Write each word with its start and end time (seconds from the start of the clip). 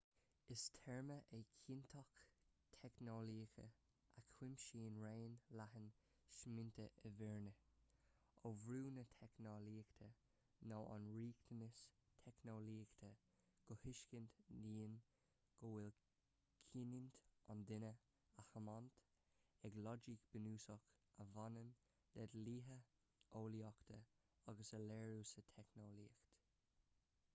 is 0.53 0.61
téarma 0.77 1.17
é 1.37 1.39
cinnteacht 1.63 2.17
theicneolaíoch 2.77 3.51
a 3.65 4.21
chuimsíonn 4.29 4.95
raon 5.01 5.35
leathan 5.59 5.85
smaointe 6.37 6.85
i 7.09 7.11
bhfírinne 7.19 7.51
ó 8.49 8.51
bhrú 8.63 8.79
na 8.95 9.03
teicneolaíochta 9.11 10.07
nó 10.71 10.79
an 10.95 11.05
riachtanas 11.17 11.81
teicneolaíochta 12.23 13.11
go 13.67 13.77
tuiscint 13.83 14.41
dhian 14.63 14.97
go 15.59 15.71
bhfuil 15.75 15.93
cinniúint 16.71 17.21
an 17.55 17.63
duine 17.73 17.93
á 18.41 18.47
tiomáint 18.55 18.99
ag 19.69 19.79
loighic 19.89 20.25
bhunúsach 20.31 20.89
a 21.25 21.29
bhaineann 21.37 21.71
le 22.21 22.27
dlíthe 22.37 22.79
eolaíochta 22.81 24.03
agus 24.53 24.73
a 24.79 24.83
léiriú 24.89 25.23
sa 25.35 25.47
teicneolaíocht 25.59 26.35